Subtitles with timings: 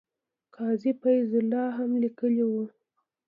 [0.55, 2.63] قاضي فیض الله هم لیکلي وو.